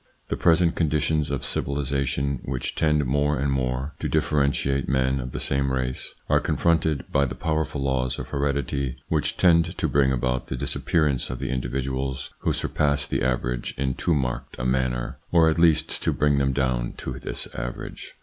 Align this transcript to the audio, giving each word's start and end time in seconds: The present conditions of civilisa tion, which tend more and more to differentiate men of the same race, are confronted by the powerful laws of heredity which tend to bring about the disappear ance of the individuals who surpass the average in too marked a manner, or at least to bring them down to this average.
The 0.29 0.35
present 0.35 0.73
conditions 0.75 1.29
of 1.29 1.41
civilisa 1.41 2.03
tion, 2.07 2.39
which 2.43 2.73
tend 2.73 3.05
more 3.05 3.37
and 3.37 3.51
more 3.51 3.93
to 3.99 4.09
differentiate 4.09 4.87
men 4.89 5.19
of 5.19 5.31
the 5.31 5.39
same 5.39 5.71
race, 5.71 6.11
are 6.27 6.39
confronted 6.39 7.03
by 7.11 7.25
the 7.25 7.35
powerful 7.35 7.83
laws 7.83 8.17
of 8.17 8.29
heredity 8.29 8.95
which 9.09 9.37
tend 9.37 9.77
to 9.77 9.87
bring 9.87 10.11
about 10.11 10.47
the 10.47 10.57
disappear 10.57 11.05
ance 11.05 11.29
of 11.29 11.37
the 11.37 11.51
individuals 11.51 12.31
who 12.39 12.51
surpass 12.51 13.05
the 13.05 13.21
average 13.21 13.75
in 13.77 13.93
too 13.93 14.15
marked 14.15 14.55
a 14.57 14.65
manner, 14.65 15.19
or 15.31 15.51
at 15.51 15.59
least 15.59 16.01
to 16.01 16.11
bring 16.11 16.39
them 16.39 16.51
down 16.51 16.93
to 16.93 17.19
this 17.19 17.47
average. 17.53 18.15